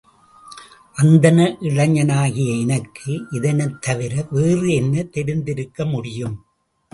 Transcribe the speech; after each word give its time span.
அந்தண 0.95 1.57
இளைஞனாகிய 1.61 2.59
எனக்கு 2.59 3.19
இதனைத் 3.31 3.81
தவிர 3.81 4.25
வேறு 4.29 4.73
என்ன 4.73 5.03
தெரிந்திருக்க 5.03 5.85
முடியும்? 5.85 6.35